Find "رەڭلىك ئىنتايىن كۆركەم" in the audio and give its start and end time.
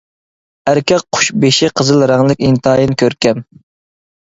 2.13-3.47